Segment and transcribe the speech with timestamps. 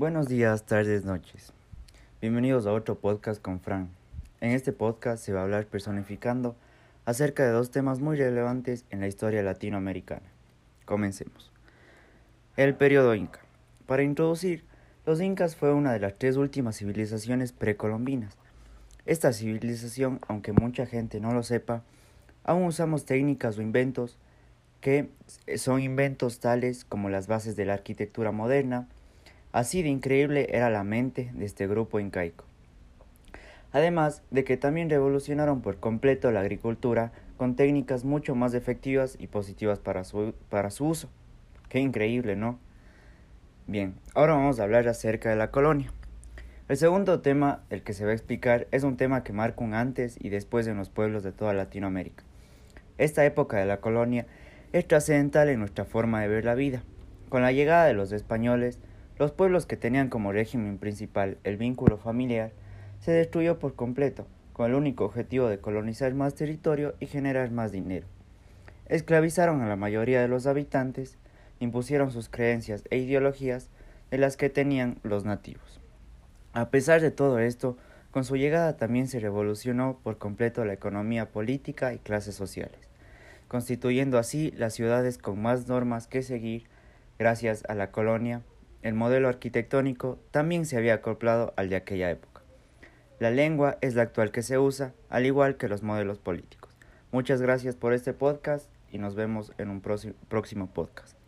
[0.00, 1.52] Buenos días, tardes, noches.
[2.22, 3.90] Bienvenidos a otro podcast con Fran.
[4.40, 6.56] En este podcast se va a hablar personificando
[7.04, 10.22] acerca de dos temas muy relevantes en la historia latinoamericana.
[10.86, 11.52] Comencemos.
[12.56, 13.40] El periodo Inca.
[13.84, 14.64] Para introducir,
[15.04, 18.38] los incas fue una de las tres últimas civilizaciones precolombinas.
[19.04, 21.82] Esta civilización, aunque mucha gente no lo sepa,
[22.42, 24.16] aún usamos técnicas o inventos
[24.80, 25.10] que
[25.58, 28.88] son inventos tales como las bases de la arquitectura moderna,
[29.52, 32.44] Así de increíble era la mente de este grupo incaico.
[33.72, 39.26] Además de que también revolucionaron por completo la agricultura con técnicas mucho más efectivas y
[39.26, 41.08] positivas para su, para su uso.
[41.68, 42.58] Qué increíble, ¿no?
[43.66, 45.92] Bien, ahora vamos a hablar acerca de la colonia.
[46.68, 49.74] El segundo tema, el que se va a explicar, es un tema que marca un
[49.74, 52.24] antes y después en los pueblos de toda Latinoamérica.
[52.98, 54.26] Esta época de la colonia
[54.72, 56.82] es trascendental en nuestra forma de ver la vida.
[57.28, 58.78] Con la llegada de los españoles,
[59.20, 62.52] los pueblos que tenían como régimen principal el vínculo familiar
[63.00, 67.70] se destruyó por completo, con el único objetivo de colonizar más territorio y generar más
[67.70, 68.06] dinero.
[68.86, 71.18] Esclavizaron a la mayoría de los habitantes,
[71.58, 73.68] impusieron sus creencias e ideologías
[74.10, 75.82] de las que tenían los nativos.
[76.54, 77.76] A pesar de todo esto,
[78.12, 82.88] con su llegada también se revolucionó por completo la economía política y clases sociales,
[83.48, 86.64] constituyendo así las ciudades con más normas que seguir
[87.18, 88.40] gracias a la colonia
[88.82, 92.42] el modelo arquitectónico también se había acoplado al de aquella época.
[93.18, 96.74] La lengua es la actual que se usa, al igual que los modelos políticos.
[97.12, 101.19] Muchas gracias por este podcast y nos vemos en un próximo podcast.